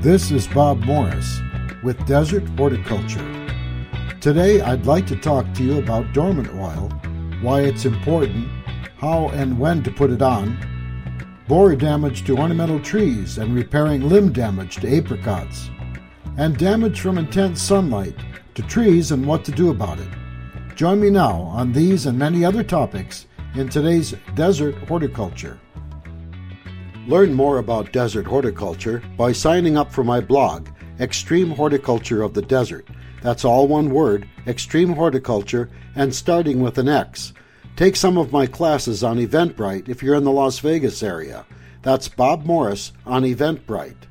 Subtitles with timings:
[0.00, 1.40] This is Bob Morris
[1.82, 3.50] with Desert Horticulture.
[4.20, 6.88] Today I'd like to talk to you about dormant oil,
[7.42, 8.46] why it's important,
[8.98, 10.56] how and when to put it on,
[11.48, 15.68] borer damage to ornamental trees and repairing limb damage to apricots,
[16.36, 18.14] and damage from intense sunlight
[18.54, 20.08] to trees and what to do about it.
[20.76, 23.26] Join me now on these and many other topics
[23.56, 25.58] in today's Desert Horticulture.
[27.08, 30.68] Learn more about desert horticulture by signing up for my blog,
[31.00, 32.86] Extreme Horticulture of the Desert.
[33.22, 37.32] That's all one word, Extreme Horticulture, and starting with an X.
[37.76, 41.46] Take some of my classes on Eventbrite if you're in the Las Vegas area.
[41.80, 44.04] That's Bob Morris on Eventbrite.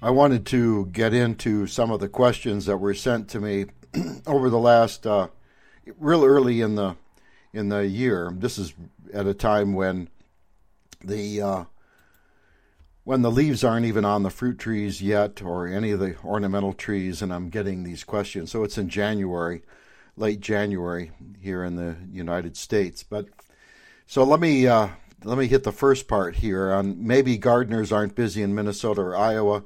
[0.00, 3.66] I wanted to get into some of the questions that were sent to me
[4.26, 5.28] over the last, uh,
[5.98, 6.96] real early in the
[7.52, 8.32] in the year.
[8.34, 8.72] This is
[9.12, 10.08] at a time when
[11.06, 11.64] the uh,
[13.04, 16.72] when the leaves aren't even on the fruit trees yet or any of the ornamental
[16.72, 18.50] trees, and I'm getting these questions.
[18.50, 19.62] So it's in January,
[20.16, 23.04] late January here in the United States.
[23.04, 23.26] But
[24.06, 24.88] so let me uh,
[25.24, 29.16] let me hit the first part here on maybe gardeners aren't busy in Minnesota or
[29.16, 29.62] Iowa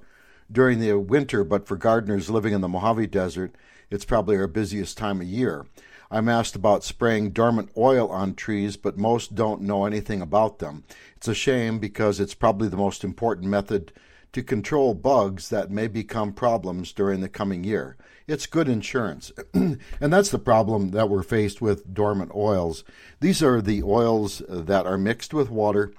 [0.52, 3.54] during the winter, but for gardeners living in the Mojave Desert,
[3.88, 5.66] it's probably our busiest time of year.
[6.10, 10.82] I'm asked about spraying dormant oil on trees, but most don't know anything about them.
[11.16, 13.92] It's a shame because it's probably the most important method
[14.32, 17.96] to control bugs that may become problems during the coming year.
[18.26, 19.32] It's good insurance.
[19.54, 22.82] and that's the problem that we're faced with dormant oils.
[23.20, 25.92] These are the oils that are mixed with water,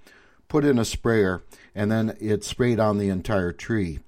[0.48, 1.42] put in a sprayer,
[1.74, 4.00] and then it's sprayed on the entire tree.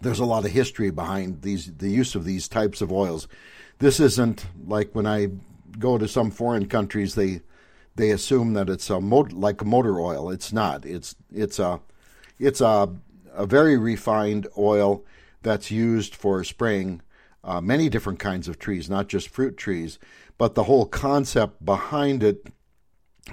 [0.00, 3.26] There's a lot of history behind these the use of these types of oils
[3.78, 5.28] this isn't like when I
[5.78, 7.42] go to some foreign countries they
[7.96, 10.30] they assume that it's a like motor oil.
[10.30, 10.86] It's not.
[10.86, 11.80] It's it's a
[12.38, 12.88] it's a
[13.32, 15.04] a very refined oil
[15.42, 17.02] that's used for spraying
[17.44, 19.98] uh, many different kinds of trees, not just fruit trees.
[20.38, 22.46] But the whole concept behind it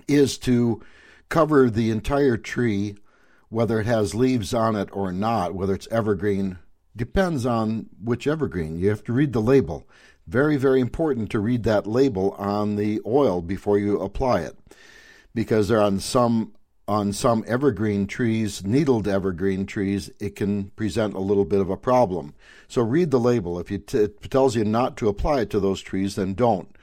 [0.08, 0.82] is to
[1.30, 2.96] cover the entire tree,
[3.50, 6.58] whether it has leaves on it or not, whether it's evergreen,
[6.96, 8.80] depends on which evergreen.
[8.80, 9.88] You have to read the label.
[10.28, 14.58] Very, very important to read that label on the oil before you apply it,
[15.34, 16.54] because on some
[16.88, 21.78] on some evergreen trees, needled evergreen trees, it can present a little bit of a
[21.78, 22.34] problem.
[22.68, 23.60] So read the label.
[23.60, 26.76] If it, it tells you not to apply it to those trees, then don't.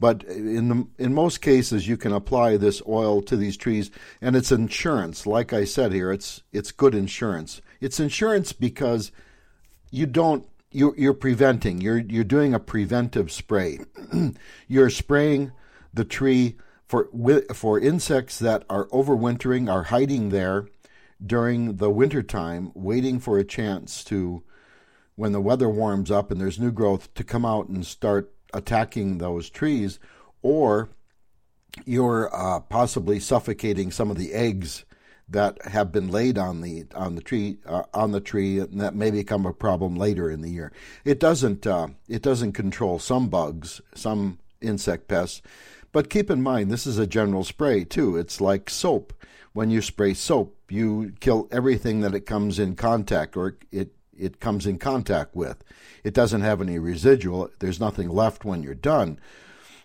[0.00, 4.34] But in the, in most cases, you can apply this oil to these trees, and
[4.34, 5.24] it's insurance.
[5.24, 7.62] Like I said here, it's it's good insurance.
[7.80, 9.12] It's insurance because
[9.92, 11.80] you don't you're, you're preventing.
[11.80, 13.78] You're you're doing a preventive spray.
[14.68, 15.52] you're spraying
[15.92, 17.08] the tree for
[17.54, 20.66] for insects that are overwintering, are hiding there
[21.24, 24.42] during the winter time, waiting for a chance to,
[25.14, 29.18] when the weather warms up and there's new growth, to come out and start attacking
[29.18, 29.98] those trees,
[30.42, 30.90] or
[31.84, 34.84] you're uh, possibly suffocating some of the eggs
[35.28, 38.94] that have been laid on the on the tree uh, on the tree and that
[38.94, 40.72] may become a problem later in the year.
[41.04, 45.42] It doesn't uh, it doesn't control some bugs, some insect pests,
[45.92, 48.16] but keep in mind this is a general spray too.
[48.16, 49.12] It's like soap.
[49.52, 54.40] When you spray soap, you kill everything that it comes in contact or it it
[54.40, 55.64] comes in contact with.
[56.02, 57.50] It doesn't have any residual.
[57.58, 59.18] There's nothing left when you're done.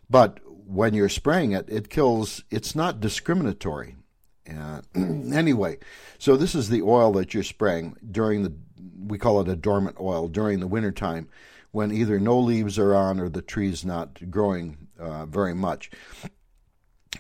[0.10, 2.44] But when you're spraying it, it kills.
[2.52, 3.96] It's not discriminatory.
[4.58, 4.82] Uh,
[5.34, 5.78] anyway,
[6.18, 8.54] so this is the oil that you're spraying during the,
[9.06, 11.28] we call it a dormant oil, during the wintertime
[11.72, 15.92] when either no leaves are on or the tree's not growing uh, very much.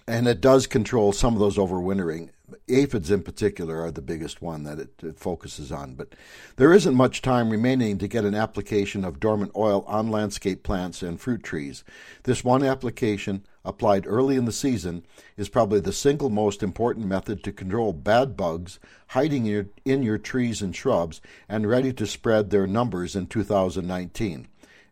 [0.08, 2.30] And it does control some of those overwintering
[2.68, 5.96] aphids in particular are the biggest one that it, it, focuses on.
[5.96, 6.14] But
[6.56, 11.02] there isn't much time remaining to get an application of dormant oil on landscape plants
[11.02, 11.84] and fruit trees.
[12.24, 15.06] This one application, applied early in the season,
[15.38, 18.80] is probably the single most important method to control bad bugs
[19.10, 23.28] hiding in your, in your trees and shrubs and ready to spread their numbers in
[23.28, 24.48] 2019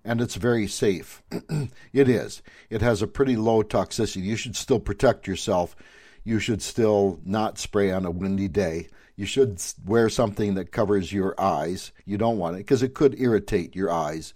[0.05, 1.21] and it's very safe.
[1.91, 2.41] it is.
[2.69, 4.23] It has a pretty low toxicity.
[4.23, 5.75] You should still protect yourself
[6.27, 8.89] you should still not spray on a windy day.
[9.15, 11.93] You should wear something that covers your eyes.
[12.03, 14.33] You don't want it because it could irritate your eyes.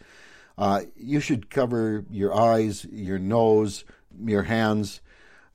[0.58, 3.84] Uh, you should cover your eyes, your nose,
[4.24, 5.02] your hands,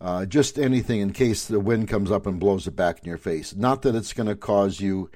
[0.01, 3.19] uh, just anything in case the wind comes up and blows it back in your
[3.19, 3.55] face.
[3.55, 5.11] Not that it's going to cause you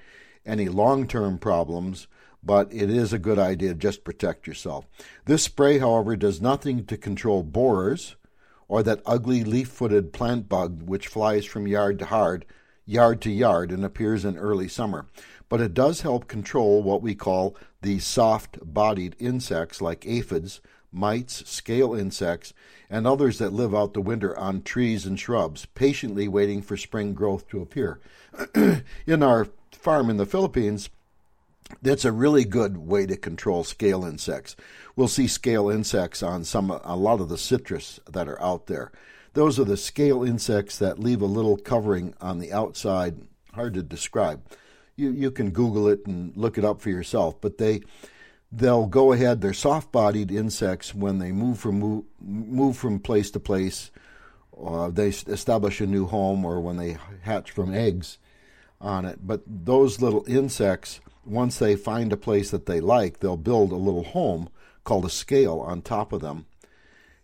[0.47, 2.07] any long term problems,
[2.43, 4.87] but it is a good idea to just protect yourself.
[5.27, 8.17] This spray, however, does nothing to control borers
[8.69, 12.47] or that ugly leaf footed plant bug which flies from yard to yard,
[12.87, 15.07] yard to yard and appears in early summer.
[15.49, 20.61] But it does help control what we call the soft bodied insects like aphids,
[20.93, 22.53] mites, scale insects,
[22.89, 27.15] and others that live out the winter on trees and shrubs, patiently waiting for spring
[27.15, 28.01] growth to appear.
[29.07, 30.91] in our farm in the Philippines,
[31.83, 34.57] that's a really good way to control scale insects.
[34.97, 38.91] We'll see scale insects on some a lot of the citrus that are out there.
[39.35, 43.23] Those are the scale insects that leave a little covering on the outside.
[43.53, 44.43] Hard to describe.
[44.97, 47.41] You you can Google it and look it up for yourself.
[47.41, 47.83] But they
[48.53, 49.41] they'll go ahead.
[49.41, 53.91] They're soft-bodied insects when they move from move, move from place to place.
[54.61, 58.19] Uh, they establish a new home, or when they hatch from eggs
[58.81, 59.27] on it.
[59.27, 63.77] But those little insects, once they find a place that they like, they'll build a
[63.77, 64.49] little home
[64.85, 66.47] called a scale on top of them.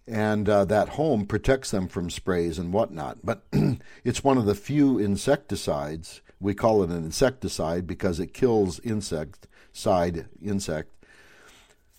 [0.06, 3.19] And uh, that home protects them from sprays and whatnot.
[3.25, 3.43] But
[4.05, 6.22] it's one of the few insecticides.
[6.38, 10.95] We call it an insecticide because it kills insect side insect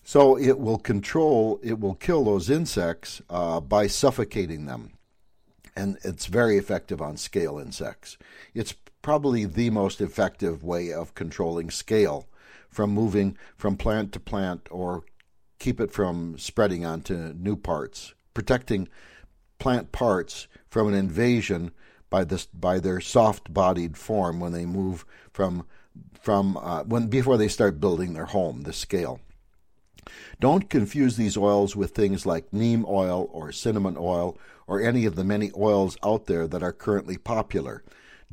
[0.08, 4.94] so it will control, it will kill those insects uh, by suffocating them.
[5.76, 8.18] And it's very effective on scale insects.
[8.54, 12.26] It's probably the most effective way of controlling scale
[12.70, 15.04] from moving from plant to plant or
[15.60, 18.88] keep it from spreading onto new parts, protecting
[19.60, 21.72] plant parts from an invasion
[22.10, 25.66] by this by their soft-bodied form when they move from
[26.14, 29.20] from uh, when before they start building their home, the scale.
[30.40, 34.38] Don't confuse these oils with things like neem oil or cinnamon oil
[34.68, 37.84] or any of the many oils out there that are currently popular.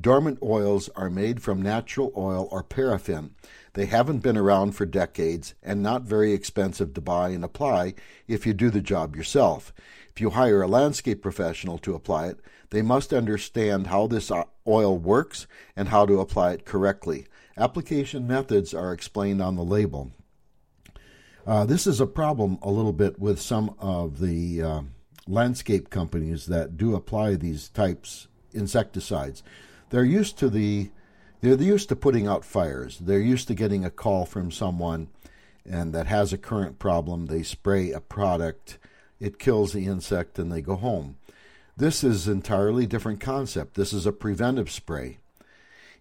[0.00, 3.30] Dormant oils are made from natural oil or paraffin.
[3.74, 7.94] They haven't been around for decades and not very expensive to buy and apply
[8.26, 9.72] if you do the job yourself.
[10.10, 12.40] If you hire a landscape professional to apply it,
[12.70, 17.26] they must understand how this uh, oil works and how to apply it correctly.
[17.56, 20.10] Application methods are explained on the label.
[21.46, 24.80] Uh, this is a problem a little bit with some of the uh,
[25.26, 29.42] landscape companies that do apply these types insecticides.
[29.90, 30.90] They're used to the
[31.42, 32.98] they're used to putting out fires.
[32.98, 35.08] They're used to getting a call from someone
[35.66, 37.26] and that has a current problem.
[37.26, 38.78] They spray a product,
[39.20, 41.16] it kills the insect, and they go home.
[41.76, 43.74] This is entirely different concept.
[43.74, 45.18] This is a preventive spray.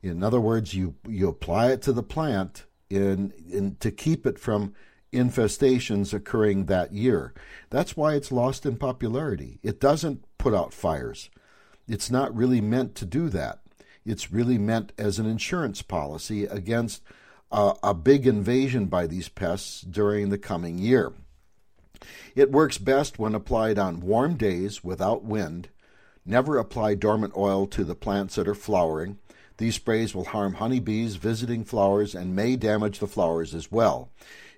[0.02, 4.40] In other words, you you apply it to the plant in, in to keep it
[4.40, 4.74] from
[5.14, 7.34] infestations occurring that year.
[7.70, 9.60] That's why it's lost in popularity.
[9.64, 11.30] It doesn't put out fires.
[11.88, 13.60] It's not really meant to do that.
[14.06, 17.02] It's really meant as an insurance policy against
[17.52, 21.14] a, a big invasion by these pests during the coming year.
[22.36, 25.70] It works best when applied on warm days without wind.
[26.26, 29.20] Never apply dormant oil to the plants that are flowering.
[29.58, 34.10] These sprays will harm honeybees visiting flowers and may damage the flowers as well.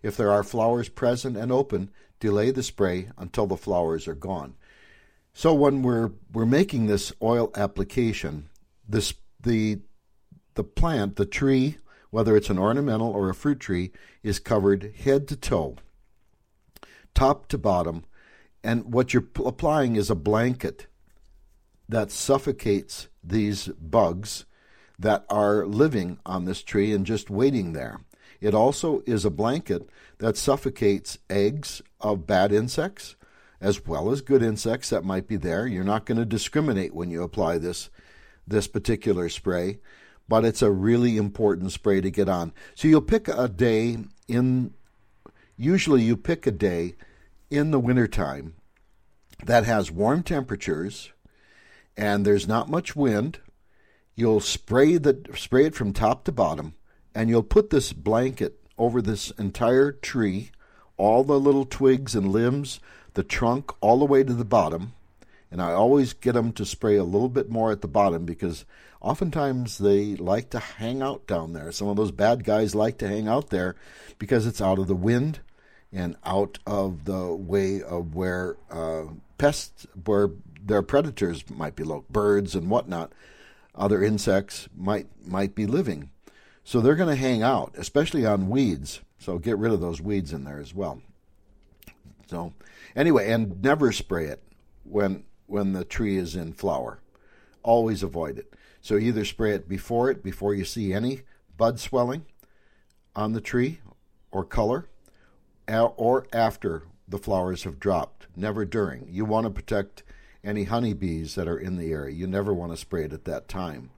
[0.02, 1.90] If there are flowers present and open,
[2.20, 4.56] delay the spray until the flowers are gone.
[5.34, 8.50] So when we're we're making this oil application,
[8.88, 9.80] this the
[10.54, 11.78] the plant, the tree,
[12.10, 13.92] whether it's an ornamental or a fruit tree,
[14.24, 15.76] is covered head to toe,
[17.14, 18.06] top to bottom,
[18.64, 20.88] and what you're applying is a blanket
[21.90, 24.46] that suffocates these bugs
[25.00, 28.02] that are living on this tree and just waiting there.
[28.42, 33.16] It also is a blanket that suffocates eggs of bad insects
[33.62, 35.66] as well as good insects that might be there.
[35.66, 37.90] You're not going to discriminate when you apply this
[38.48, 39.80] this particular spray,
[40.28, 42.54] but it's a really important spray to get on.
[42.76, 43.98] So you'll pick a day
[44.28, 44.74] in
[45.58, 46.96] usually you pick a day
[47.50, 48.54] in the wintertime
[49.44, 51.12] that has warm temperatures
[51.98, 53.40] and there's not much wind.
[54.16, 56.76] You'll spray the spray it from top to bottom
[57.14, 60.52] and you'll put this blanket over this entire tree,
[60.98, 62.80] all the little twigs and limbs,
[63.14, 64.94] the trunk, all the way to the bottom.
[65.50, 68.66] And I always get them to spray a little bit more at the bottom because
[69.00, 71.72] oftentimes they like to hang out down there.
[71.72, 73.76] Some of those bad guys like to hang out there
[74.20, 75.40] because it's out of the wind
[75.94, 79.04] and out of the way of where uh,
[79.38, 80.32] pests, where
[80.62, 83.14] their predators might be, like birds and whatnot,
[83.76, 86.10] other insects might might be living.
[86.64, 89.02] So they're going to hang out, especially on weeds.
[89.20, 91.02] So get rid of those weeds in there as well.
[92.28, 92.54] So
[92.96, 94.42] anyway, and never spray it
[94.84, 97.00] when when the tree is in flower.
[97.64, 98.54] Always avoid it.
[98.82, 101.22] So either spray it before it, before you see any
[101.58, 102.26] bud swelling
[103.16, 103.80] on the tree
[104.32, 104.90] or color,
[105.68, 109.08] or after the flowers have dropped, never during.
[109.10, 110.04] You want to protect
[110.46, 112.16] any honeybees that are in the area.
[112.16, 113.90] You never want to spray it at that time.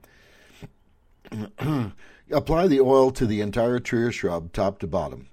[2.32, 5.28] Apply the oil to the entire tree or shrub, top to bottom.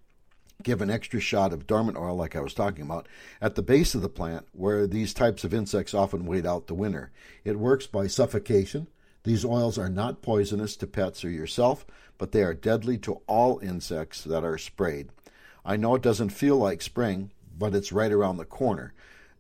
[0.63, 3.09] Give an extra shot of dormant oil, like I was talking about,
[3.41, 6.75] at the base of the plant where these types of insects often wait out the
[6.75, 7.11] winter.
[7.45, 8.89] It works by suffocation.
[9.25, 11.87] These oils are not poisonous to pets or yourself,
[12.19, 15.09] but they are deadly to all insects that are sprayed.
[15.65, 18.93] I know it doesn't feel like spring, but it's right around the corner.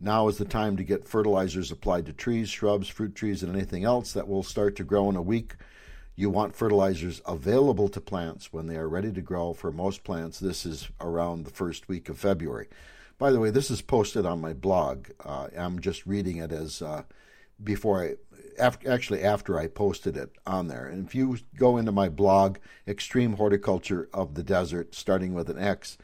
[0.04, 3.84] Now is the time to get fertilizers applied to trees, shrubs, fruit trees, and anything
[3.84, 5.54] else that will start to grow in a week.
[6.14, 9.54] You want fertilizers available to plants when they are ready to grow.
[9.54, 12.68] For most plants, this is around the first week of February.
[13.16, 15.08] By the way, this is posted on my blog.
[15.24, 17.04] Uh, I'm just reading it as uh,
[17.62, 18.16] before I,
[18.86, 20.84] actually after I posted it on there.
[20.84, 25.58] And if you go into my blog, Extreme Horticulture of the Desert, starting with an
[25.58, 25.96] X,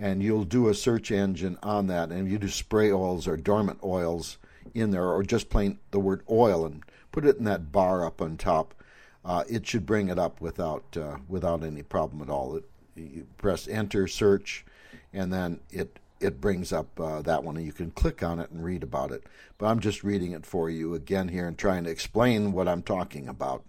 [0.00, 3.78] and you'll do a search engine on that, and you do spray oils or dormant
[3.84, 4.38] oils
[4.72, 8.22] in there, or just plain the word oil, and put it in that bar up
[8.22, 8.74] on top.
[9.22, 12.56] Uh, it should bring it up without uh, without any problem at all.
[12.56, 12.64] It,
[12.96, 14.64] you press enter, search,
[15.12, 18.50] and then it it brings up uh, that one, and you can click on it
[18.50, 19.24] and read about it.
[19.58, 22.82] But I'm just reading it for you again here and trying to explain what I'm
[22.82, 23.64] talking about.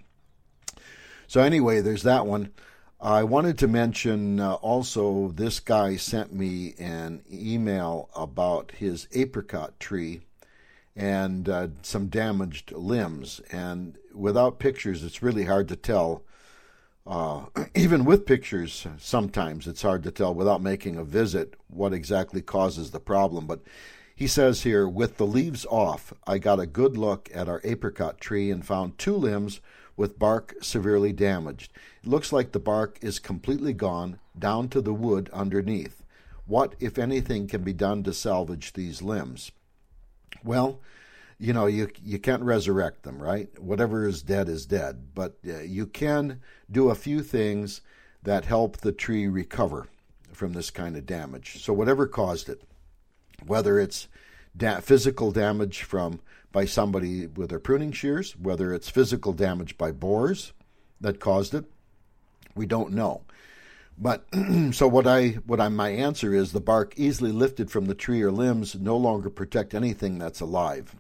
[1.28, 2.52] So anyway, there's that one.
[3.03, 9.79] I wanted to mention uh, also this guy sent me an email about his apricot
[9.79, 10.22] tree
[10.96, 13.41] and uh, some damaged limbs.
[13.51, 16.24] And without pictures, it's really hard to tell.
[17.08, 22.43] Uh, even with pictures, sometimes it's hard to tell without making a visit what exactly
[22.43, 23.48] causes the problem.
[23.48, 23.62] But
[24.15, 28.22] he says here, with the leaves off, I got a good look at our apricot
[28.22, 29.60] tree and found two limbs
[30.01, 31.72] with bark severely damaged.
[32.01, 36.03] It looks like the bark is completely gone, down to the wood underneath.
[36.48, 39.51] What, if anything, can be done to salvage these limbs?
[40.43, 40.79] Well,
[41.38, 43.48] you know, you you can't resurrect them, right?
[43.62, 47.81] Whatever is dead is dead, but uh, you can do a few things
[48.24, 49.88] that help the tree recover
[50.34, 51.63] from this kind of damage.
[51.63, 52.63] So whatever caused it,
[53.46, 54.08] whether it's
[54.58, 59.91] da- physical damage from by somebody with their pruning shears, whether it's physical damage by
[59.91, 60.53] borers
[61.00, 61.65] that caused it,
[62.55, 63.22] we don't know.
[63.98, 64.25] But
[64.72, 68.22] so what I what I my answer is the bark easily lifted from the tree
[68.22, 70.96] or limbs no longer protect anything that's alive.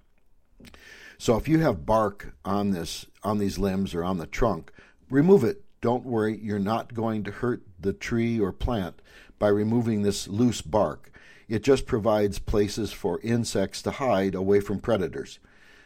[1.17, 4.71] So if you have bark on this on these limbs or on the trunk,
[5.09, 5.63] remove it.
[5.81, 9.01] Don't worry, you're not going to hurt the tree or plant
[9.39, 11.10] by removing this loose bark.
[11.51, 15.37] It just provides places for insects to hide away from predators.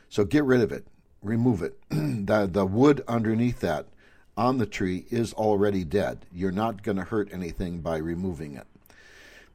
[0.09, 0.85] So get rid of it,
[1.23, 1.79] remove it.
[1.89, 3.87] the, the wood underneath that
[4.37, 6.27] on the tree is already dead.
[6.31, 8.67] You're not going to hurt anything by removing it.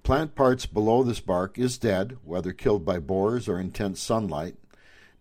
[0.03, 4.57] Plant parts below this bark is dead, whether killed by borers or intense sunlight.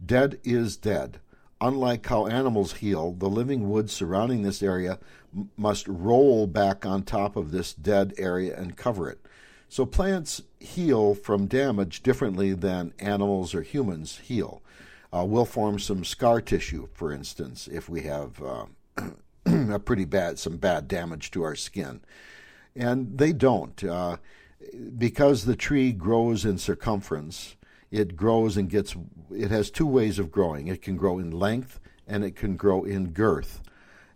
[0.03, 1.19] Dead is dead.
[1.61, 4.97] Unlike how animals heal, the living wood surrounding this area
[5.35, 9.19] m- must roll back on top of this dead area and cover it.
[9.67, 14.61] So plants heal from damage differently than animals or humans heal.
[15.11, 18.65] Uh, we'll form some scar tissue, for instance, if we have uh,
[19.45, 22.01] a pretty bad, some bad damage to our skin.
[22.75, 23.83] And they don't.
[23.83, 24.17] Uh,
[24.97, 27.55] because the tree grows in circumference,
[27.89, 28.95] it grows and gets,
[29.31, 30.67] it has two ways of growing.
[30.67, 33.61] It can grow in length and it can grow in girth.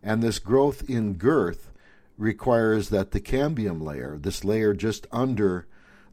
[0.04, 1.72] And this growth in girth
[2.18, 5.66] requires that the cambium layer, this layer just under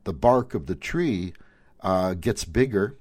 [0.04, 1.32] the bark of the tree,
[1.80, 2.96] uh, gets bigger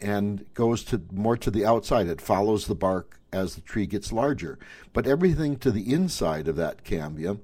[0.00, 2.06] and goes to more to the outside.
[2.06, 4.58] It follows the bark as the tree gets larger.
[4.92, 7.40] But everything to the inside of that cambium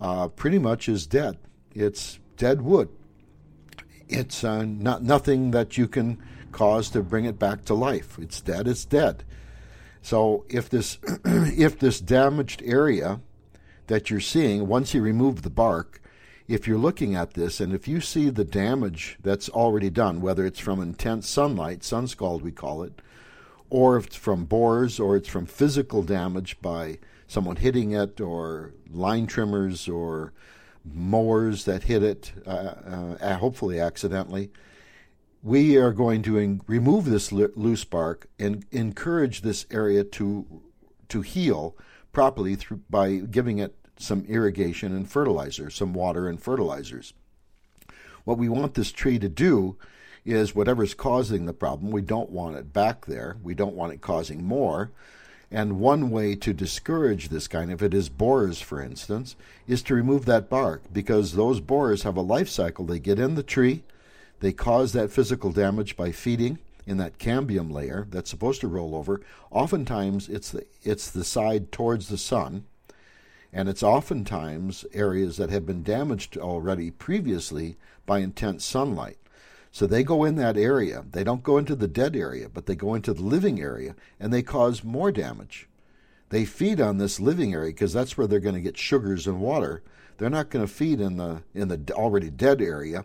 [0.00, 1.38] uh, pretty much is dead.
[1.74, 2.88] It's dead wood.
[4.08, 8.18] It's uh, not nothing that you can cause to bring it back to life.
[8.18, 8.66] It's dead.
[8.66, 9.24] It's dead.
[10.00, 13.20] So if this if this damaged area
[13.88, 16.00] that you're seeing, once you remove the bark,
[16.48, 20.46] if you're looking at this and if you see the damage that's already done, whether
[20.46, 23.02] it's from intense sunlight, sun scald we call it,
[23.68, 28.72] or if it's from borers or it's from physical damage by someone hitting it or
[28.90, 30.32] line trimmers or
[30.84, 34.50] mowers that hit it, uh, uh, hopefully accidentally,
[35.42, 40.62] we are going to in- remove this loose bark and encourage this area to
[41.08, 41.74] to heal
[42.12, 47.12] properly through, by giving it some irrigation and fertilizer, some water and fertilizers.
[48.24, 49.76] What we want this tree to do
[50.24, 53.36] is whatever's causing the problem, we don't want it back there.
[53.42, 54.90] We don't want it causing more.
[55.50, 59.34] And one way to discourage this kind, if it is borers, for instance,
[59.66, 62.84] is to remove that bark because those borers have a life cycle.
[62.84, 63.82] They get in the tree,
[64.40, 68.94] they cause that physical damage by feeding in that cambium layer that's supposed to roll
[68.94, 69.22] over.
[69.50, 72.64] Oftentimes, it's the it's the side towards the sun,
[73.52, 79.18] And it's oftentimes areas that have been damaged already previously by intense sunlight.
[79.70, 81.04] So they go in that area.
[81.10, 84.32] They don't go into the dead area, but they go into the living area and
[84.32, 85.68] they cause more damage.
[86.30, 89.40] They feed on this living area because that's where they're going to get sugars and
[89.40, 89.82] water.
[90.18, 93.04] They're not going to feed in the in the already dead area,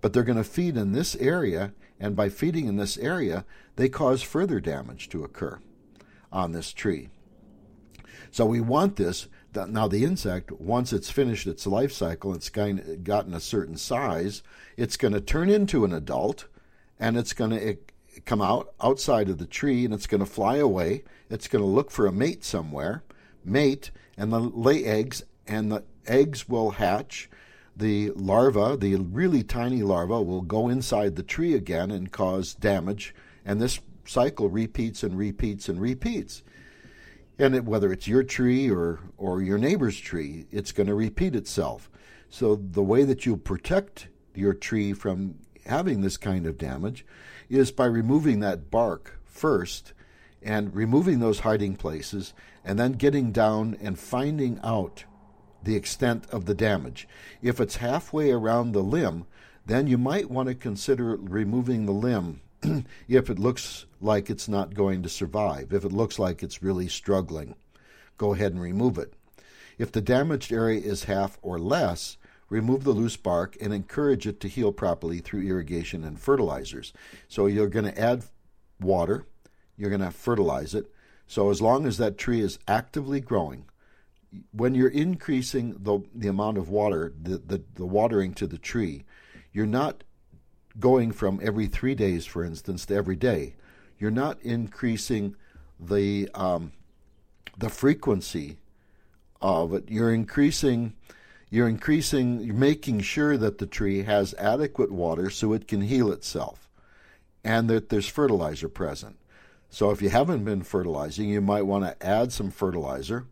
[0.00, 3.44] but they're going to feed in this area and by feeding in this area,
[3.76, 5.58] they cause further damage to occur
[6.30, 7.08] on this tree.
[8.30, 9.28] So we want this.
[9.68, 14.42] Now, the insect, once it's finished its life cycle, it's gotten a certain size,
[14.76, 16.46] it's going to turn into an adult
[17.00, 17.76] and it's going to
[18.24, 21.04] come out outside of the tree and it's going to fly away.
[21.30, 23.02] It's going to look for a mate somewhere,
[23.44, 27.28] mate, and then lay eggs, and the eggs will hatch
[27.76, 33.14] the larva, the really tiny larva, will go inside the tree again and cause damage,
[33.44, 36.42] and this cycle repeats and repeats and repeats.
[37.38, 41.34] And it, whether it's your tree or, or your neighbor's tree, it's going to repeat
[41.34, 41.90] itself.
[42.28, 47.04] So, the way that you protect your tree from having this kind of damage
[47.48, 49.92] is by removing that bark first
[50.42, 52.32] and removing those hiding places
[52.64, 55.04] and then getting down and finding out
[55.62, 57.08] the extent of the damage.
[57.42, 59.26] If it's halfway around the limb,
[59.64, 62.40] then you might want to consider removing the limb
[63.08, 66.88] if it looks like it's not going to survive, if it looks like it's really
[66.88, 67.54] struggling.
[68.18, 69.14] Go ahead and remove it.
[69.78, 72.16] If the damaged area is half or less,
[72.48, 76.92] remove the loose bark and encourage it to heal properly through irrigation and fertilizers.
[77.28, 78.24] So you're going to add
[78.80, 79.26] water,
[79.76, 80.90] you're going to fertilize it.
[81.26, 83.66] So as long as that tree is actively growing,
[84.52, 89.04] when you're increasing the the amount of water, the, the, the watering to the tree,
[89.52, 90.04] you're not
[90.78, 93.54] going from every three days, for instance, to every day.
[93.98, 95.36] You're not increasing
[95.80, 96.72] the um,
[97.56, 98.58] the frequency
[99.40, 99.88] of it.
[99.88, 100.94] You're increasing
[101.50, 106.12] you're increasing you're making sure that the tree has adequate water so it can heal
[106.12, 106.68] itself
[107.44, 109.16] and that there's fertilizer present.
[109.70, 113.26] So if you haven't been fertilizing, you might want to add some fertilizer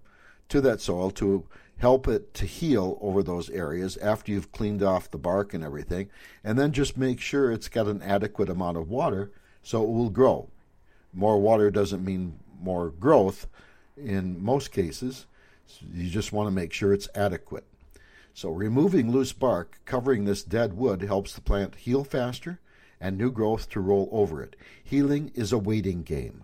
[0.48, 1.46] to that soil to
[1.78, 6.08] help it to heal over those areas after you've cleaned off the bark and everything.
[6.42, 9.30] And then just make sure it's got an adequate amount of water
[9.62, 10.48] so it will grow.
[11.12, 13.46] More water doesn't mean more growth
[13.96, 15.26] in most cases.
[15.92, 17.64] You just want to make sure it's adequate.
[18.34, 22.58] So, removing loose bark covering this dead wood helps the plant heal faster
[23.00, 24.56] and new growth to roll over it.
[24.82, 26.42] Healing is a waiting game.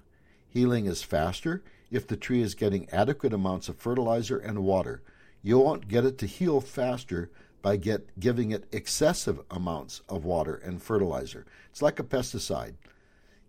[0.48, 5.02] Healing is faster if the tree is getting adequate amounts of fertilizer and water.
[5.42, 7.30] You won't get it to heal faster
[7.62, 11.46] by get, giving it excessive amounts of water and fertilizer.
[11.70, 12.74] It's like a pesticide.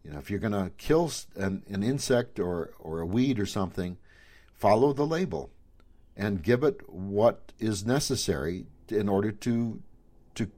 [0.04, 3.46] You know, if you're going to kill an, an insect or, or a weed or
[3.46, 3.98] something,
[4.54, 5.52] follow the label
[6.16, 9.82] and give it what is necessary in order to
[10.36, 10.50] to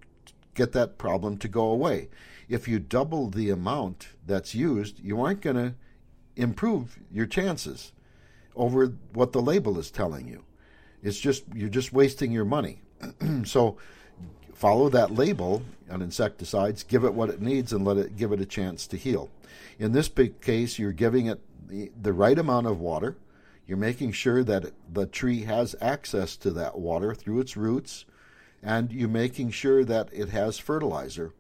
[0.53, 2.09] get that problem to go away.
[2.49, 5.75] If you double the amount that's used, you aren't going to
[6.35, 7.91] improve your chances
[8.55, 10.43] over what the label is telling you.
[11.03, 12.81] It's just you're just wasting your money.
[13.43, 13.77] so
[14.53, 15.61] follow that label
[15.91, 18.97] on insecticides, give it what it needs and let it give it a chance to
[18.97, 19.29] heal.
[19.77, 20.09] In this
[20.41, 23.17] case, you're giving it the, the right amount of water.
[23.67, 28.05] You're making sure that the tree has access to that water through its roots,
[28.61, 31.33] and you're making sure that it has fertilizer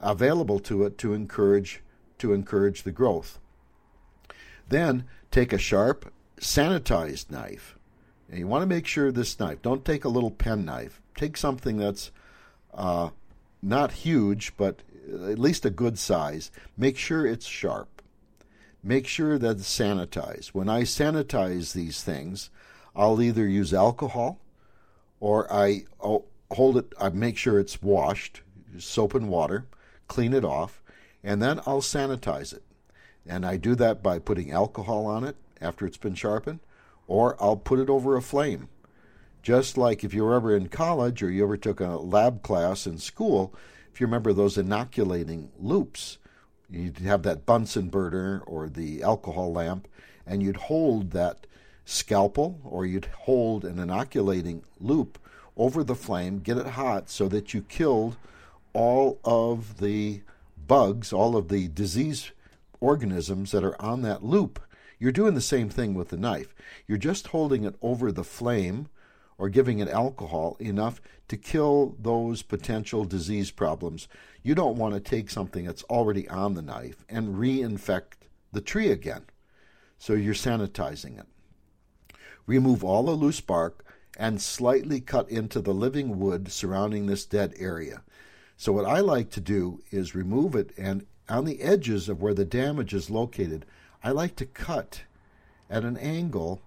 [0.00, 1.82] available to it to encourage
[2.18, 3.38] to encourage the growth.
[4.68, 7.76] Then take a sharp, sanitized knife.
[8.32, 11.00] You want to make sure this knife, don't take a little pen knife.
[11.16, 12.10] Take something that's
[12.72, 13.10] uh,
[13.62, 16.50] not huge, but at least a good size.
[16.76, 18.02] Make sure it's sharp.
[18.82, 20.48] Make sure that it's sanitized.
[20.48, 22.50] When I sanitize these things,
[22.94, 24.38] I'll either use alcohol
[25.18, 28.42] or I oh, hold it, I make sure it's washed,
[28.78, 29.66] soap and water,
[30.08, 30.82] clean it off,
[31.22, 32.62] and then I'll sanitize it.
[33.26, 36.60] And I do that by putting alcohol on it after it's been sharpened,
[37.10, 38.68] or I'll put it over a flame.
[39.42, 42.86] Just like if you were ever in college or you ever took a lab class
[42.86, 43.52] in school,
[43.92, 46.18] if you remember those inoculating loops,
[46.70, 49.88] you'd have that Bunsen burner or the alcohol lamp,
[50.24, 51.48] and you'd hold that
[51.84, 55.18] scalpel or you'd hold an inoculating loop
[55.56, 58.16] over the flame, get it hot so that you killed
[58.72, 60.20] all of the
[60.68, 62.30] bugs, all of the disease
[62.78, 64.60] organisms that are on that loop.
[65.00, 66.54] You're doing the same thing with the knife.
[66.86, 68.88] You're just holding it over the flame
[69.38, 74.06] or giving it alcohol enough to kill those potential disease problems.
[74.42, 78.90] You don't want to take something that's already on the knife and reinfect the tree
[78.90, 79.22] again.
[79.98, 81.26] So you're sanitizing it.
[82.46, 83.82] Remove all the loose bark
[84.18, 88.02] and slightly cut into the living wood surrounding this dead area.
[88.58, 92.34] So, what I like to do is remove it, and on the edges of where
[92.34, 93.64] the damage is located,
[94.02, 95.02] I like to cut
[95.68, 96.62] at an angle,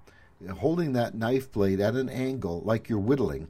[0.58, 3.48] holding that knife blade at an angle like you're whittling,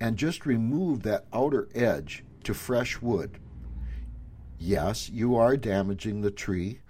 [0.00, 3.38] and just remove that outer edge to fresh wood.
[4.58, 6.80] Yes, you are damaging the tree,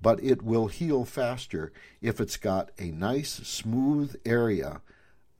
[0.00, 4.80] but it will heal faster if it's got a nice smooth area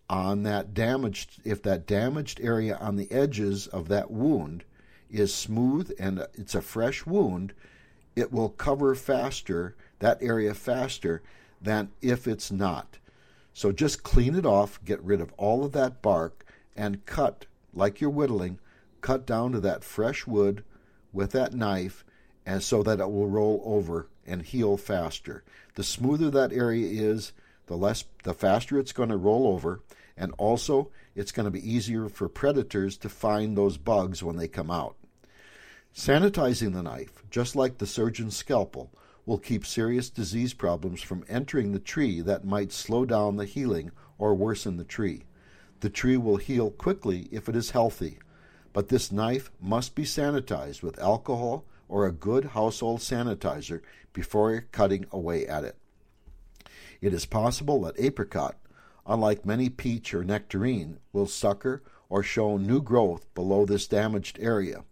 [0.08, 4.62] on that damaged if that damaged area on the edges of that wound
[5.10, 7.54] is smooth and it's a fresh wound,
[8.14, 11.22] it will cover faster that area faster
[11.60, 12.98] than if it's not.
[13.54, 16.44] So just clean it off, get rid of all of that bark,
[16.76, 18.58] and cut like you're whittling,
[19.00, 20.64] cut down to that fresh wood
[21.12, 22.04] with that knife,
[22.44, 25.44] and so that it will roll over and heal faster.
[25.74, 27.32] The smoother that area is,
[27.66, 29.80] the less the faster it's going to roll over,
[30.16, 34.48] and also it's going to be easier for predators to find those bugs when they
[34.48, 34.96] come out.
[35.94, 38.90] Sanitizing the knife, just like the surgeon's scalpel,
[39.24, 43.90] will keep serious disease problems from entering the tree that might slow down the healing
[44.18, 45.24] or worsen the tree.
[45.80, 48.18] The tree will heal quickly if it is healthy,
[48.72, 53.80] but this knife must be sanitized with alcohol or a good household sanitizer
[54.12, 55.76] before cutting away at it.
[57.00, 58.56] It is possible that apricot,
[59.06, 64.84] unlike many peach or nectarine, will sucker or show new growth below this damaged area.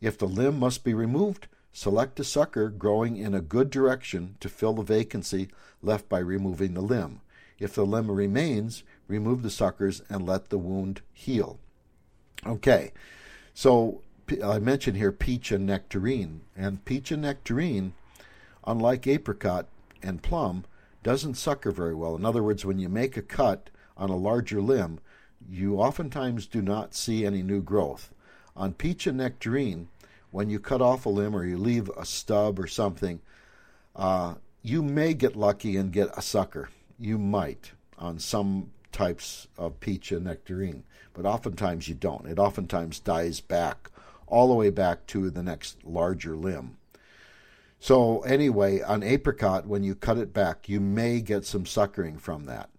[0.00, 4.48] If the limb must be removed, Select a sucker growing in a good direction to
[4.48, 5.48] fill the vacancy
[5.82, 7.20] left by removing the limb.
[7.58, 11.58] If the limb remains, remove the suckers and let the wound heal.
[12.46, 12.92] Okay,
[13.54, 14.02] so
[14.44, 17.94] I mentioned here peach and nectarine, and peach and nectarine,
[18.64, 19.66] unlike apricot
[20.02, 20.64] and plum,
[21.02, 22.14] doesn't sucker very well.
[22.14, 25.00] In other words, when you make a cut on a larger limb,
[25.48, 28.12] you oftentimes do not see any new growth.
[28.56, 29.88] On peach and nectarine,
[30.30, 33.20] when you cut off a limb or you leave a stub or something,
[33.96, 36.68] uh, you may get lucky and get a sucker.
[36.98, 42.26] You might on some types of peach and nectarine, but oftentimes you don't.
[42.26, 43.90] It oftentimes dies back
[44.26, 46.76] all the way back to the next larger limb.
[47.80, 52.46] So, anyway, on apricot, when you cut it back, you may get some suckering from
[52.46, 52.70] that.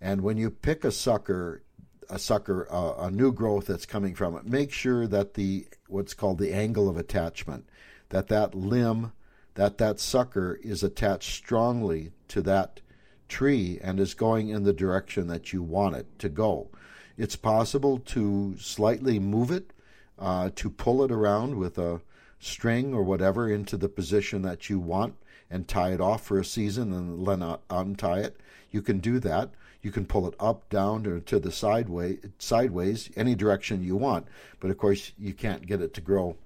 [0.00, 1.62] And when you pick a sucker,
[2.08, 6.14] a sucker, uh, a new growth that's coming from it, make sure that the what's
[6.14, 7.68] called the angle of attachment,
[8.10, 9.12] that that limb,
[9.54, 12.80] that that sucker is attached strongly to that
[13.28, 16.68] tree and is going in the direction that you want it to go.
[17.16, 19.72] It's possible to slightly move it,
[20.18, 22.00] uh, to pull it around with a
[22.38, 25.14] string or whatever into the position that you want
[25.50, 28.36] and tie it off for a season and then untie it.
[28.70, 29.50] You can do that.
[29.82, 34.28] You can pull it up, down, or to the sideway, sideways, any direction you want.
[34.60, 36.36] But of course, you can't get it to grow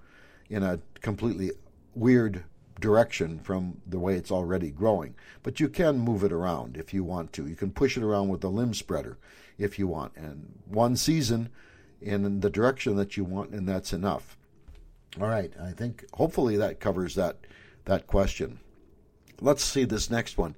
[0.48, 1.52] in a completely
[1.94, 2.44] weird
[2.80, 5.14] direction from the way it's already growing.
[5.42, 7.46] But you can move it around if you want to.
[7.46, 9.18] You can push it around with a limb spreader
[9.58, 10.16] if you want.
[10.16, 11.50] And one season
[12.00, 14.36] in the direction that you want, and that's enough.
[15.20, 17.38] All right, I think hopefully that covers that
[17.86, 18.60] that question.
[19.40, 20.56] Let's see this next one.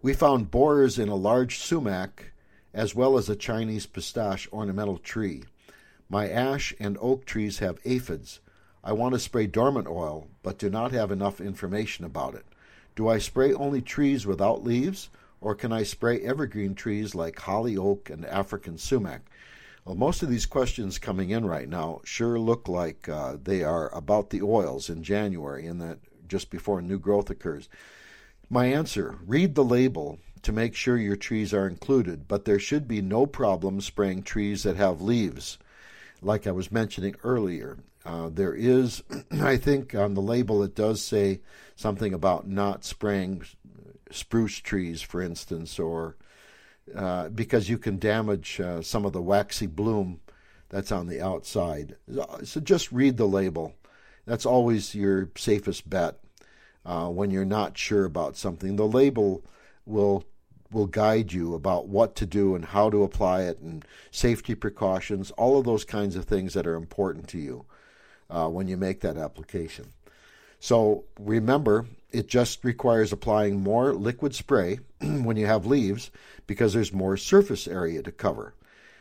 [0.00, 2.32] We found borers in a large sumac
[2.72, 5.42] as well as a Chinese pistache ornamental tree.
[6.08, 8.38] My ash and oak trees have aphids.
[8.84, 12.46] I want to spray dormant oil, but do not have enough information about it.
[12.94, 17.76] Do I spray only trees without leaves, or can I spray evergreen trees like holly
[17.76, 19.22] oak and African sumac?
[19.84, 23.92] Well, most of these questions coming in right now sure look like uh, they are
[23.92, 27.68] about the oils in January and that just before new growth occurs.
[28.50, 32.88] My answer read the label to make sure your trees are included, but there should
[32.88, 35.58] be no problem spraying trees that have leaves.
[36.22, 41.02] Like I was mentioning earlier, uh, there is, I think on the label it does
[41.02, 41.40] say
[41.76, 43.44] something about not spraying
[44.10, 46.16] spruce trees, for instance, or
[46.94, 50.20] uh, because you can damage uh, some of the waxy bloom
[50.70, 51.96] that's on the outside.
[52.44, 53.74] So just read the label.
[54.24, 56.18] That's always your safest bet
[56.88, 58.76] uh, when you're not sure about something.
[58.76, 59.44] The label
[59.84, 60.24] will
[60.70, 65.30] will guide you about what to do and how to apply it and safety precautions,
[65.32, 67.64] all of those kinds of things that are important to you
[68.28, 69.86] uh, when you make that application.
[70.60, 76.10] So remember, it just requires applying more liquid spray when you have leaves
[76.46, 78.54] because there's more surface area to cover.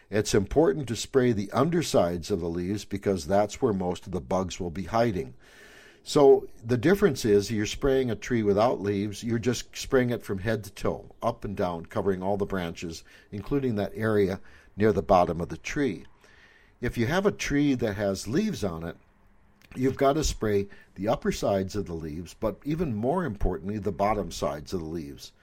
[0.10, 4.22] It's important to spray the undersides of the leaves because that's where most of the
[4.22, 5.34] bugs will be hiding.
[6.08, 10.40] So the difference is you're spraying a tree without leaves, you're just spraying it from
[10.40, 14.40] head to toe, up and down, covering all the branches, including that area
[14.78, 16.06] near the bottom of the tree.
[16.80, 18.96] If you have a tree that has leaves on it,
[19.76, 23.92] you've got to spray the upper sides of the leaves, but even more importantly, the
[23.92, 25.34] bottom sides of the leaves.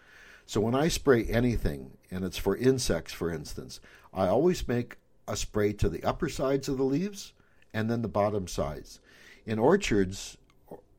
[0.46, 3.80] So when I spray anything, and it's for insects, for instance,
[4.14, 4.96] I always make
[5.28, 7.34] a spray to the upper sides of the leaves
[7.74, 9.00] and then the bottom sides.
[9.44, 10.38] In orchards,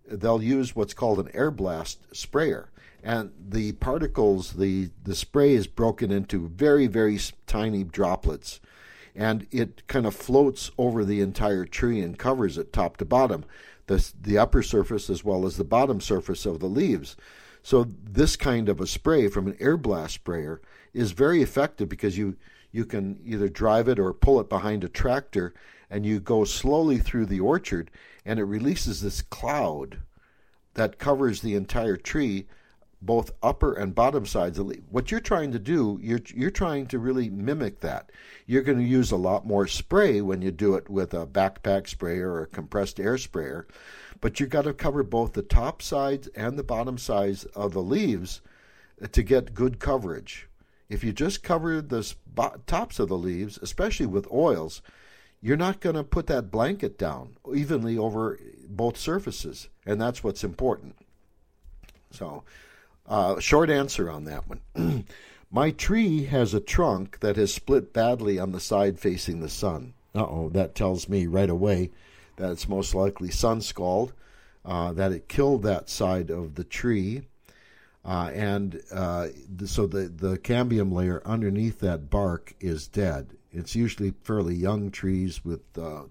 [0.08, 2.70] they'll use what's called an air blast sprayer.
[3.04, 8.60] And the particles, the, the spray is broken into very, very tiny droplets.
[9.16, 13.46] And it kind of floats over the entire tree and covers it top to bottom,
[13.88, 17.16] the, the upper surface as well as the bottom surface of the leaves.
[17.62, 20.62] So, this kind of a spray from an air blast sprayer
[20.94, 22.36] is very effective because you,
[22.72, 25.54] you can either drive it or pull it behind a tractor
[25.90, 27.90] and you go slowly through the orchard
[28.26, 30.00] and it releases this cloud
[30.74, 32.48] that covers the entire tree
[33.02, 34.84] both upper and bottom sides of the leaf.
[34.90, 38.12] What you're trying to do, you're you're trying to really mimic that.
[38.46, 41.88] You're going to use a lot more spray when you do it with a backpack
[41.88, 43.68] sprayer or a compressed air sprayer,
[44.22, 47.84] but you've got to cover both the top sides and the bottom sides of the
[47.84, 48.42] leaves
[49.02, 50.48] uh, to get good coverage.
[50.90, 52.14] If you just cover the
[52.68, 54.82] tops of the leaves, especially with oils,
[55.42, 60.44] you're not going to put that blanket down evenly over both surfaces, and that's what's
[60.44, 60.96] important.
[62.12, 62.44] So,
[63.08, 65.06] uh, short answer on that one.
[65.52, 69.94] My tree has a trunk that has split badly on the side facing the sun.
[70.14, 71.92] Uh oh, that tells me right away
[72.38, 74.14] that it's most likely sun scald,
[74.66, 77.24] uh, that it killed that side of the tree.
[78.04, 79.28] Uh, and uh,
[79.66, 83.30] so the, the cambium layer underneath that bark is dead.
[83.56, 86.04] It's usually fairly young trees with uh,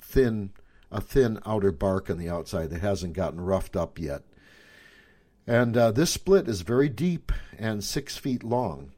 [0.00, 0.52] thin
[0.92, 4.22] a thin outer bark on the outside that hasn't gotten roughed up yet.
[5.46, 8.92] And uh, this split is very deep and six feet long.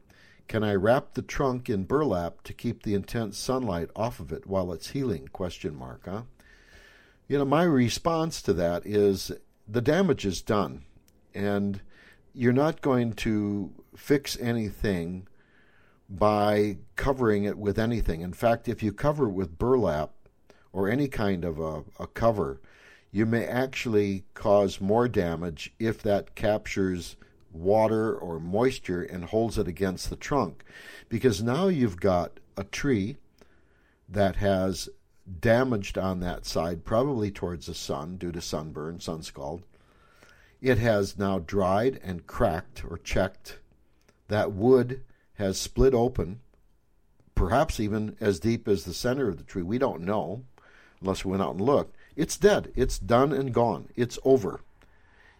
[0.47, 4.45] Can I wrap the trunk in burlap to keep the intense sunlight off of it
[4.47, 5.27] while it's healing?
[5.29, 6.01] Question mark.
[6.05, 6.23] Huh?
[7.27, 9.31] You know, my response to that is
[9.67, 10.83] the damage is done,
[11.33, 11.81] and
[12.33, 15.27] you're not going to fix anything
[16.09, 18.21] by covering it with anything.
[18.21, 20.11] In fact, if you cover it with burlap
[20.71, 22.61] or any kind of a, a cover,
[23.11, 27.15] you may actually cause more damage if that captures
[27.51, 30.63] water or moisture and holds it against the trunk.
[31.09, 33.17] Because now you've got a tree
[34.09, 34.89] that has
[35.39, 39.63] damaged on that side, probably towards the sun due to sunburn, sun scald.
[40.61, 43.59] It has now dried and cracked or checked.
[44.27, 45.01] That wood
[45.35, 46.39] has split open,
[47.35, 49.63] perhaps even as deep as the center of the tree.
[49.63, 50.43] We don't know
[51.01, 51.95] unless we went out and looked.
[52.15, 52.71] It's dead.
[52.75, 53.89] It's done and gone.
[53.95, 54.61] It's over.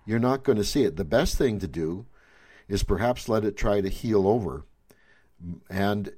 [0.06, 0.98] You're not going to see it.
[0.98, 2.06] The best thing to do
[2.68, 4.66] is perhaps let it try to heal over.
[5.70, 6.12] And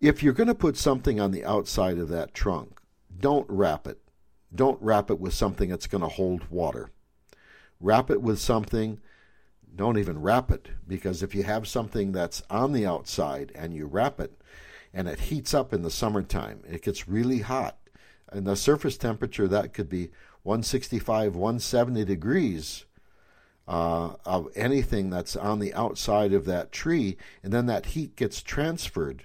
[0.00, 2.80] if you're going to put something on the outside of that trunk,
[3.18, 3.98] don't wrap it.
[4.54, 6.90] Don't wrap it with something that's going to hold water.
[7.80, 9.00] Wrap it with something
[9.74, 13.86] don't even wrap it because if you have something that's on the outside and you
[13.86, 14.40] wrap it
[14.92, 17.78] and it heats up in the summertime, it gets really hot.
[18.30, 20.10] And the surface temperature that could be
[20.42, 22.84] 165, 170 degrees
[23.66, 28.42] uh, of anything that's on the outside of that tree, and then that heat gets
[28.42, 29.24] transferred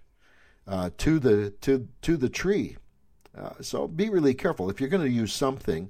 [0.68, 2.78] uh, to the to to the tree.
[3.38, 5.90] Uh, so be really careful if you're going to use something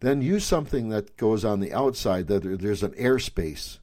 [0.00, 3.78] then use something that goes on the outside that there's an airspace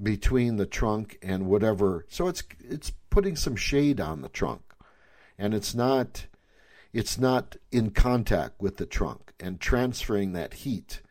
[0.00, 2.06] between the trunk and whatever.
[2.08, 4.62] So it's it's putting some shade on the trunk,
[5.36, 6.26] and it's not
[6.92, 11.02] it's not in contact with the trunk and transferring that heat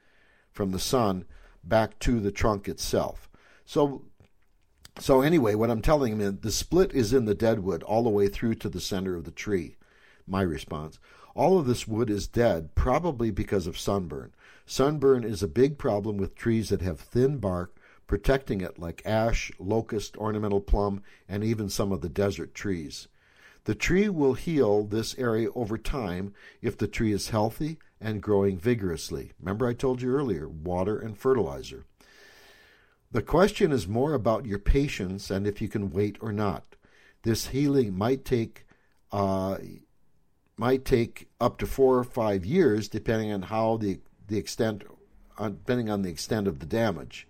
[0.52, 1.26] from the sun
[1.64, 3.30] back to the trunk itself.
[3.66, 4.04] So
[5.00, 8.10] so anyway, what I'm telling him is the split is in the deadwood all the
[8.10, 9.78] way through to the center of the tree.
[10.26, 11.00] My response.
[11.38, 14.34] All of this wood is dead, probably because of sunburn.
[14.66, 19.52] Sunburn is a big problem with trees that have thin bark protecting it, like ash,
[19.60, 23.08] locust, ornamental plum, and even some of the desert trees.
[23.66, 28.58] The tree will heal this area over time if the tree is healthy and growing
[28.58, 29.34] vigorously.
[29.40, 31.86] Remember, I told you earlier water and fertilizer.
[33.12, 36.76] The question is more about your patience and if you can wait or not.
[37.22, 38.66] This healing might take
[39.12, 39.58] uh,
[40.58, 44.84] might take up to four or five years, depending on how the the extent,
[45.38, 47.28] depending on the extent of the damage.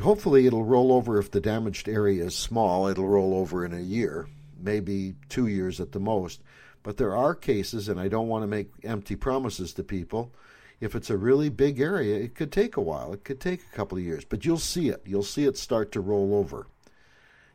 [0.00, 2.86] Hopefully, it'll roll over if the damaged area is small.
[2.86, 4.26] It'll roll over in a year,
[4.58, 6.40] maybe two years at the most.
[6.82, 10.32] But there are cases, and I don't want to make empty promises to people.
[10.80, 13.12] If it's a really big area, it could take a while.
[13.12, 15.02] It could take a couple of years, but you'll see it.
[15.04, 16.66] You'll see it start to roll over.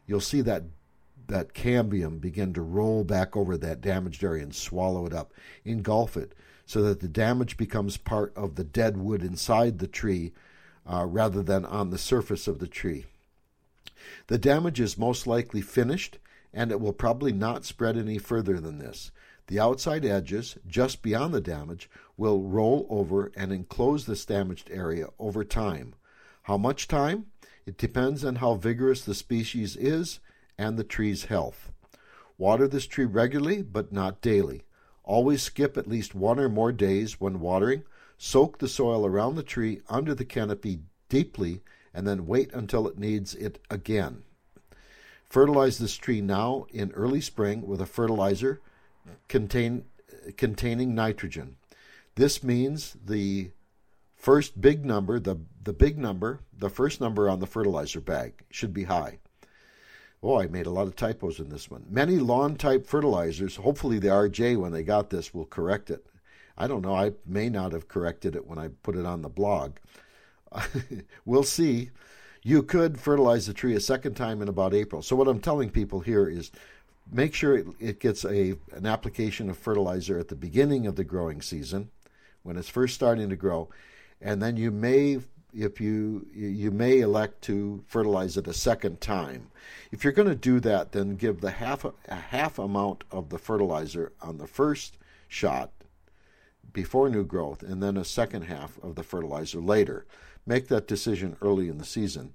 [0.05, 0.63] You'll see that
[1.27, 5.33] that cambium begin to roll back over that damaged area and swallow it up,
[5.65, 6.33] engulf it,
[6.65, 10.33] so that the damage becomes part of the dead wood inside the tree
[10.85, 13.05] uh, rather than on the surface of the tree.
[14.27, 16.17] The damage is most likely finished,
[16.53, 19.11] and it will probably not spread any further than this.
[19.47, 25.07] The outside edges, just beyond the damage, will roll over and enclose this damaged area
[25.19, 25.93] over time.
[26.43, 27.27] How much time?
[27.65, 30.19] It depends on how vigorous the species is
[30.57, 31.71] and the tree's health.
[32.37, 34.63] Water this tree regularly, but not daily.
[35.03, 37.83] Always skip at least one or more days when watering.
[38.17, 41.61] Soak the soil around the tree under the canopy deeply
[41.93, 44.23] and then wait until it needs it again.
[45.23, 48.61] Fertilize this tree now in early spring with a fertilizer
[49.27, 49.85] contain,
[50.37, 51.57] containing nitrogen.
[52.15, 53.51] This means the
[54.15, 58.73] first big number, the, the big number, the first number on the fertilizer bag should
[58.73, 59.19] be high.
[60.23, 61.85] Oh, I made a lot of typos in this one.
[61.89, 66.05] Many lawn type fertilizers, hopefully the RJ, when they got this, will correct it.
[66.57, 69.29] I don't know, I may not have corrected it when I put it on the
[69.29, 69.73] blog.
[71.25, 71.91] we'll see.
[72.41, 75.01] You could fertilize the tree a second time in about April.
[75.01, 76.51] So, what I'm telling people here is
[77.11, 81.03] make sure it, it gets a an application of fertilizer at the beginning of the
[81.03, 81.89] growing season
[82.43, 83.69] when it's first starting to grow
[84.21, 85.19] and then you may
[85.53, 89.49] if you you may elect to fertilize it a second time
[89.91, 93.39] if you're going to do that then give the half a half amount of the
[93.39, 95.71] fertilizer on the first shot
[96.73, 100.05] before new growth and then a second half of the fertilizer later
[100.45, 102.33] make that decision early in the season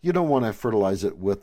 [0.00, 1.42] you don't want to fertilize it with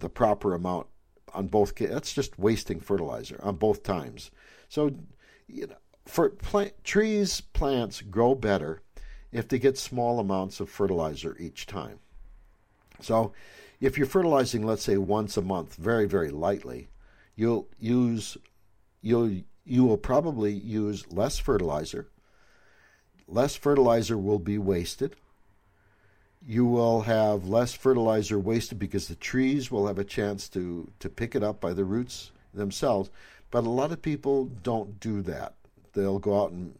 [0.00, 0.86] the proper amount
[1.34, 1.74] on both.
[1.76, 4.30] That's just wasting fertilizer on both times.
[4.68, 4.92] So,
[5.46, 8.82] you know, for plant, trees, plants grow better
[9.32, 11.98] if they get small amounts of fertilizer each time.
[13.00, 13.32] So,
[13.80, 16.88] if you're fertilizing, let's say once a month, very very lightly,
[17.34, 18.36] you'll use
[19.00, 22.08] you'll you will probably use less fertilizer.
[23.26, 25.14] Less fertilizer will be wasted
[26.46, 31.08] you will have less fertilizer wasted because the trees will have a chance to, to
[31.08, 33.10] pick it up by the roots themselves.
[33.50, 35.54] But a lot of people don't do that.
[35.92, 36.74] They'll go out and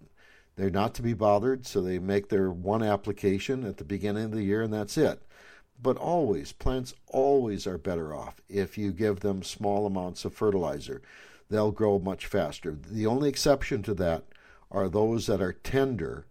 [0.56, 4.32] they're not to be bothered, so they make their one application at the beginning of
[4.32, 5.22] the year and that's it.
[5.82, 11.00] But always, plants always are better off if you give them small amounts of fertilizer.
[11.48, 12.76] They'll grow much faster.
[12.90, 14.24] The only exception to that
[14.70, 16.26] are those that are tender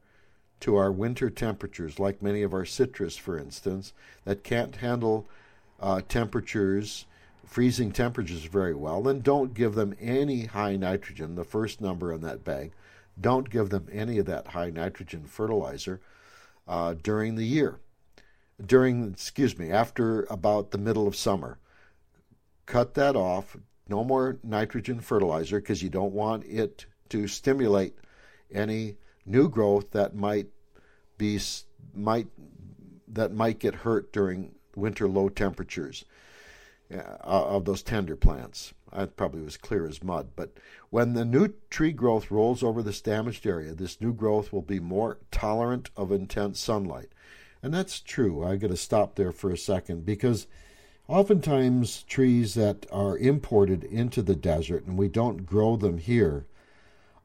[0.61, 3.93] to our winter temperatures, like many of our citrus, for instance,
[4.25, 5.27] that can't handle
[5.79, 7.05] uh, temperatures,
[7.45, 12.21] freezing temperatures very well, then don't give them any high nitrogen, the first number in
[12.21, 12.71] that bag.
[13.19, 15.99] Don't give them any of that high nitrogen fertilizer
[16.67, 17.79] uh, during the year.
[18.63, 21.59] During, excuse me, after about the middle of summer.
[22.65, 23.57] Cut that off.
[23.87, 27.95] No more nitrogen fertilizer because you don't want it to stimulate
[28.51, 30.47] any new growth that might
[31.17, 31.39] be
[31.93, 32.27] might
[33.07, 36.05] that might get hurt during winter low temperatures
[36.91, 38.73] of those tender plants.
[38.93, 40.29] That probably was clear as mud.
[40.35, 40.57] But
[40.89, 44.79] when the new tree growth rolls over this damaged area, this new growth will be
[44.79, 47.09] more tolerant of intense sunlight.
[47.61, 48.43] And that's true.
[48.43, 50.47] I got to stop there for a second because
[51.07, 56.45] oftentimes trees that are imported into the desert and we don't grow them here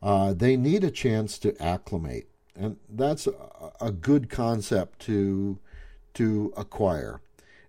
[0.05, 3.33] uh, they need a chance to acclimate, and that's a,
[3.81, 5.59] a good concept to
[6.13, 7.23] to acquire,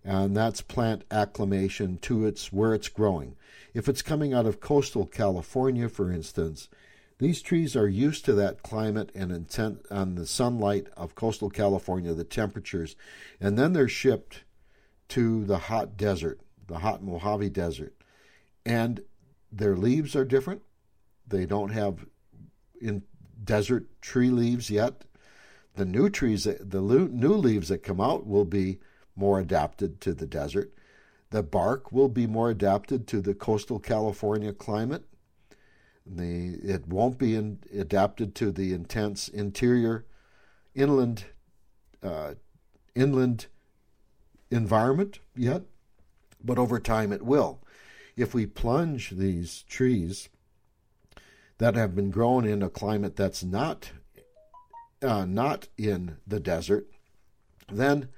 [0.05, 3.35] and that's plant acclimation to its where it's growing.
[3.73, 6.69] If it's coming out of coastal California, for instance,
[7.17, 12.13] these trees are used to that climate and intent on the sunlight of coastal California,
[12.13, 12.95] the temperatures,
[13.41, 14.43] and then they're shipped
[15.09, 17.95] to the hot desert, the hot Mojave Desert,
[18.65, 19.01] and
[19.51, 20.61] their leaves are different.
[21.27, 22.05] They don't have
[22.79, 23.03] in
[23.43, 25.05] desert tree leaves yet.
[25.75, 28.79] The new trees, the new leaves that come out will be
[29.15, 30.71] more adapted to the desert.
[31.29, 35.05] The bark will be more adapted to the coastal California climate.
[36.05, 40.05] The, it won't be in, adapted to the intense interior
[40.75, 41.25] inland
[42.03, 42.35] uh,
[42.93, 43.47] inland
[44.51, 45.63] environment yet,
[46.43, 47.61] but over time it will.
[48.15, 50.29] If we plunge these trees
[51.57, 53.91] that have been grown in a climate that's not
[55.01, 56.87] uh, not in the desert,
[57.71, 58.09] then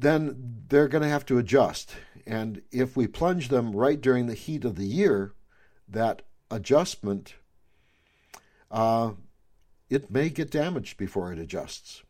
[0.00, 1.94] then they're going to have to adjust.
[2.26, 5.32] And if we plunge them right during the heat of the year,
[5.88, 7.34] that adjustment
[8.70, 9.12] uh,
[9.88, 12.02] it may get damaged before it adjusts.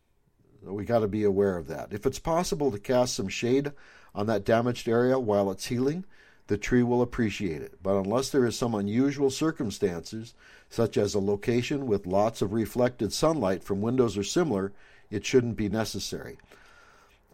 [0.63, 1.93] We got to be aware of that.
[1.93, 3.73] If it's possible to cast some shade
[4.15, 6.05] on that damaged area while it's healing,
[6.49, 7.83] the tree will appreciate it.
[7.83, 10.35] But unless there is some unusual circumstances,
[10.69, 14.73] such as a location with lots of reflected sunlight from windows or similar,
[15.11, 16.37] it shouldn't be necessary.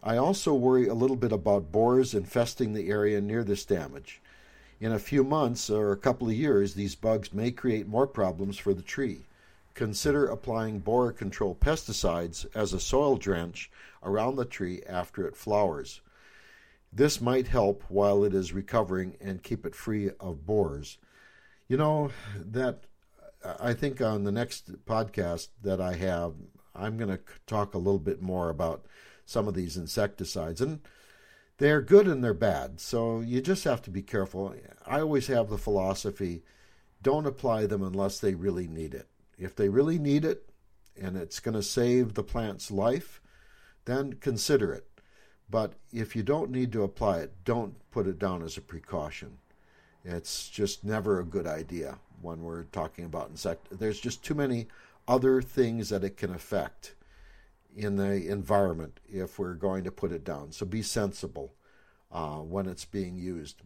[0.07, 4.21] I also worry a little bit about borers infesting the area near this damage.
[4.79, 8.57] In a few months or a couple of years, these bugs may create more problems
[8.57, 9.25] for the tree.
[9.73, 13.69] Consider applying borer control pesticides as a soil drench
[14.01, 15.99] around the tree after it flowers.
[16.93, 20.99] This might help while it is recovering and keep it free of borers.
[21.67, 22.85] You know, that
[23.59, 26.35] I think on the next podcast that I have,
[26.73, 28.85] I'm going to talk a little bit more about
[29.27, 30.61] some of these insecticides.
[30.61, 30.79] And
[31.59, 32.79] they're good and they're bad.
[32.79, 34.55] So you just have to be careful.
[34.87, 36.41] I always have the philosophy
[37.03, 39.07] don't apply them unless they really need it.
[39.37, 40.49] If they really need it
[40.99, 43.21] and it's going to save the plant's life,
[43.85, 44.87] then consider it.
[45.49, 49.37] But if you don't need to apply it, don't put it down as a precaution.
[50.03, 53.67] It's just never a good idea when we're talking about insect.
[53.71, 54.67] There's just too many
[55.07, 56.95] other things that it can affect
[57.77, 60.51] in the environment if we're going to put it down.
[60.51, 61.53] So be sensible
[62.11, 63.61] uh, when it's being used.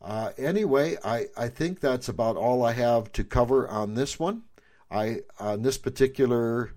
[0.00, 4.42] Uh, anyway, I, I think that's about all I have to cover on this one.
[4.90, 6.74] I on this particular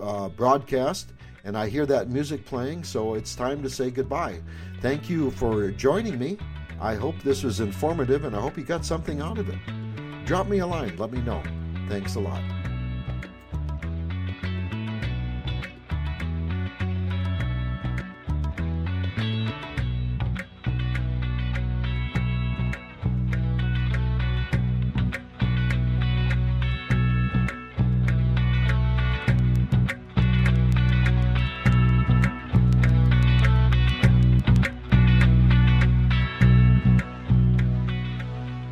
[0.00, 1.08] uh, broadcast,
[1.44, 4.40] and I hear that music playing, so it's time to say goodbye.
[4.80, 6.38] Thank you for joining me.
[6.80, 9.58] I hope this was informative, and I hope you got something out of it.
[10.24, 10.96] Drop me a line.
[10.98, 11.42] Let me know.
[11.88, 12.57] Thanks a lot.